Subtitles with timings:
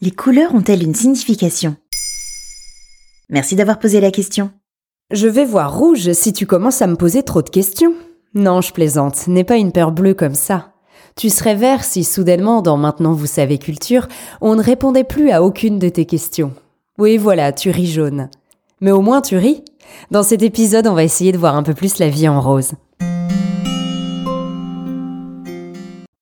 [0.00, 1.74] Les couleurs ont-elles une signification?
[3.30, 4.52] Merci d'avoir posé la question.
[5.10, 7.94] Je vais voir rouge si tu commences à me poser trop de questions.
[8.32, 10.72] Non, je plaisante, n'aie pas une peur bleue comme ça.
[11.16, 14.06] Tu serais vert si soudainement, dans Maintenant vous savez culture,
[14.40, 16.54] on ne répondait plus à aucune de tes questions.
[16.96, 18.30] Oui, voilà, tu ris jaune.
[18.80, 19.64] Mais au moins tu ris.
[20.12, 22.74] Dans cet épisode, on va essayer de voir un peu plus la vie en rose.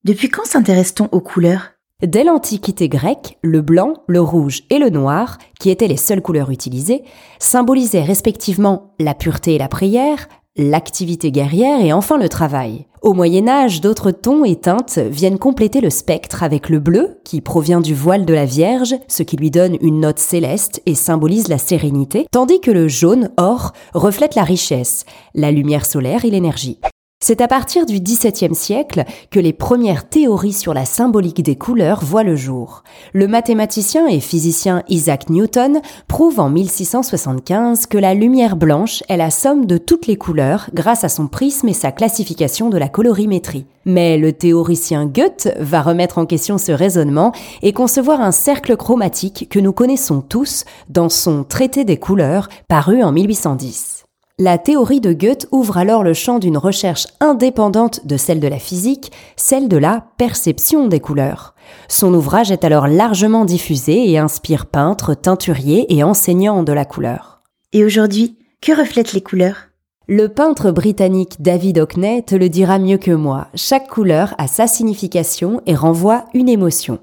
[0.03, 1.76] Depuis quand s'intéresse-t-on aux couleurs?
[2.03, 6.51] Dès l'Antiquité grecque, le blanc, le rouge et le noir, qui étaient les seules couleurs
[6.51, 7.05] utilisées,
[7.39, 12.85] symbolisaient respectivement la pureté et la prière, l'activité guerrière et enfin le travail.
[13.01, 17.41] Au Moyen Âge, d'autres tons et teintes viennent compléter le spectre avec le bleu, qui
[17.41, 21.49] provient du voile de la Vierge, ce qui lui donne une note céleste et symbolise
[21.49, 26.79] la sérénité, tandis que le jaune, or, reflète la richesse, la lumière solaire et l'énergie.
[27.19, 32.05] C'est à partir du XVIIe siècle que les premières théories sur la symbolique des couleurs
[32.05, 32.83] voient le jour.
[33.15, 39.31] Le mathématicien et physicien Isaac Newton prouve en 1675 que la lumière blanche est la
[39.31, 43.65] somme de toutes les couleurs grâce à son prisme et sa classification de la colorimétrie.
[43.87, 49.49] Mais le théoricien Goethe va remettre en question ce raisonnement et concevoir un cercle chromatique
[49.51, 53.96] que nous connaissons tous dans son Traité des couleurs paru en 1810.
[54.39, 58.59] La théorie de Goethe ouvre alors le champ d'une recherche indépendante de celle de la
[58.59, 61.55] physique, celle de la perception des couleurs.
[61.89, 67.41] Son ouvrage est alors largement diffusé et inspire peintres, teinturiers et enseignants de la couleur.
[67.73, 69.69] Et aujourd'hui, que reflètent les couleurs?
[70.07, 73.49] Le peintre britannique David Hockney te le dira mieux que moi.
[73.55, 76.99] Chaque couleur a sa signification et renvoie une émotion.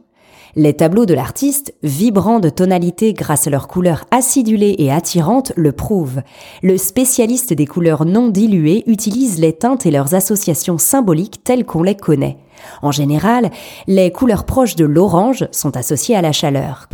[0.56, 5.72] Les tableaux de l'artiste, vibrants de tonalité grâce à leur couleur acidulée et attirante, le
[5.72, 6.22] prouvent.
[6.62, 11.82] Le spécialiste des couleurs non diluées utilise les teintes et leurs associations symboliques telles qu'on
[11.82, 12.38] les connaît.
[12.84, 13.50] En général,
[13.88, 16.88] les couleurs proches de l'orange sont associées à la chaleur.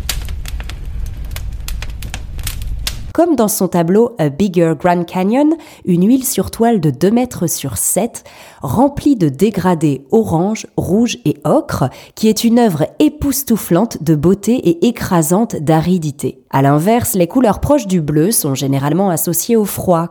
[3.20, 5.54] Comme dans son tableau A Bigger Grand Canyon,
[5.84, 8.24] une huile sur toile de 2 mètres sur 7,
[8.62, 14.86] remplie de dégradés orange, rouge et ocre, qui est une œuvre époustouflante de beauté et
[14.86, 16.42] écrasante d'aridité.
[16.48, 20.08] À l'inverse, les couleurs proches du bleu sont généralement associées au froid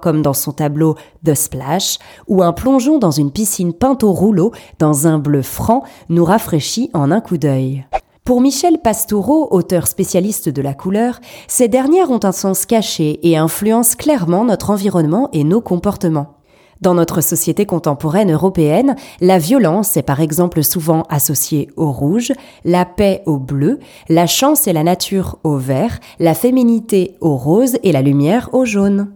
[0.00, 4.52] comme dans son tableau The Splash, où un plongeon dans une piscine peinte au rouleau
[4.80, 7.86] dans un bleu franc nous rafraîchit en un coup d'œil.
[8.24, 11.18] Pour Michel Pastoureau, auteur spécialiste de la couleur,
[11.48, 16.36] ces dernières ont un sens caché et influencent clairement notre environnement et nos comportements.
[16.80, 22.32] Dans notre société contemporaine européenne, la violence est par exemple souvent associée au rouge,
[22.64, 27.76] la paix au bleu, la chance et la nature au vert, la féminité au rose
[27.82, 29.12] et la lumière au jaune.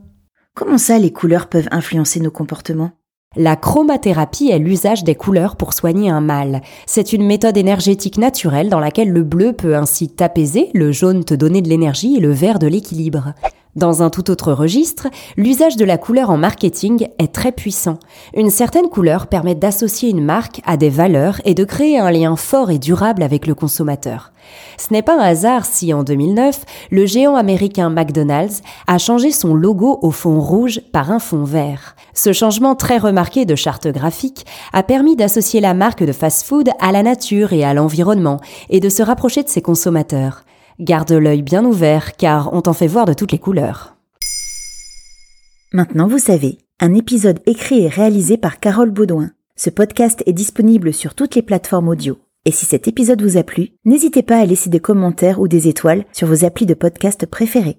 [0.54, 2.90] Comment ça les couleurs peuvent influencer nos comportements?
[3.36, 6.62] La chromathérapie est l'usage des couleurs pour soigner un mal.
[6.86, 11.34] C'est une méthode énergétique naturelle dans laquelle le bleu peut ainsi t'apaiser, le jaune te
[11.34, 13.34] donner de l'énergie et le vert de l'équilibre.
[13.76, 17.98] Dans un tout autre registre, l'usage de la couleur en marketing est très puissant.
[18.34, 22.36] Une certaine couleur permet d'associer une marque à des valeurs et de créer un lien
[22.36, 24.32] fort et durable avec le consommateur.
[24.78, 29.52] Ce n'est pas un hasard si en 2009, le géant américain McDonald's a changé son
[29.54, 31.96] logo au fond rouge par un fond vert.
[32.14, 36.92] Ce changement très remarqué de charte graphique a permis d'associer la marque de fast-food à
[36.92, 40.45] la nature et à l'environnement et de se rapprocher de ses consommateurs.
[40.78, 43.96] Garde l'œil bien ouvert car on t'en fait voir de toutes les couleurs.
[45.72, 49.30] Maintenant vous savez, un épisode écrit et réalisé par Carole Baudouin.
[49.56, 52.18] Ce podcast est disponible sur toutes les plateformes audio.
[52.44, 55.66] Et si cet épisode vous a plu, n'hésitez pas à laisser des commentaires ou des
[55.66, 57.78] étoiles sur vos applis de podcast préférés.